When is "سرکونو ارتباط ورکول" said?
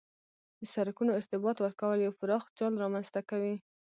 0.73-1.97